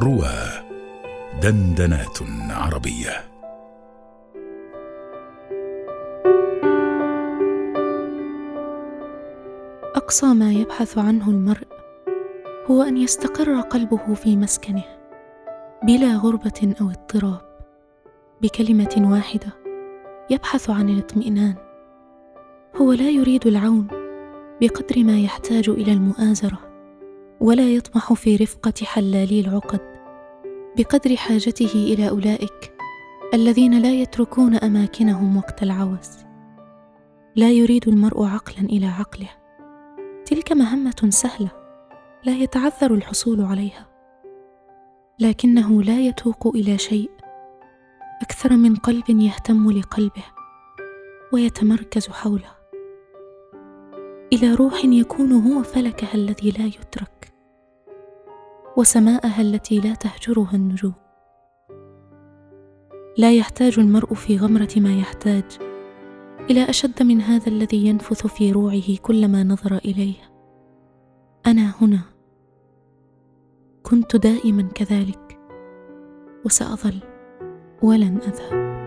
[0.00, 0.34] روى
[1.42, 2.18] دندنات
[2.50, 3.24] عربية.
[9.94, 11.66] أقصى ما يبحث عنه المرء
[12.70, 14.84] هو أن يستقر قلبه في مسكنه
[15.82, 17.40] بلا غربة أو اضطراب.
[18.42, 19.52] بكلمة واحدة
[20.30, 21.54] يبحث عن الاطمئنان.
[22.76, 23.86] هو لا يريد العون
[24.60, 26.73] بقدر ما يحتاج إلى المؤازرة.
[27.40, 29.80] ولا يطمح في رفقة حلالي العقد.
[30.78, 32.74] بقدر حاجته إلى أولئك
[33.34, 36.10] الذين لا يتركون أماكنهم وقت العوز.
[37.36, 39.28] لا يريد المرء عقلا إلى عقله.
[40.26, 41.50] تلك مهمة سهلة
[42.24, 43.86] لا يتعذر الحصول عليها.
[45.20, 47.10] لكنه لا يتوق إلى شيء
[48.22, 50.24] أكثر من قلب يهتم لقلبه
[51.32, 52.63] ويتمركز حوله.
[54.34, 57.32] إلى روح يكون هو فلكها الذي لا يترك
[58.76, 60.94] وسماءها التي لا تهجرها النجوم.
[63.18, 65.44] لا يحتاج المرء في غمرة ما يحتاج
[66.50, 70.14] إلى أشد من هذا الذي ينفث في روعه كلما نظر إليه.
[71.46, 72.00] أنا هنا.
[73.82, 75.38] كنت دائما كذلك
[76.44, 76.94] وسأظل
[77.82, 78.83] ولن أذهب.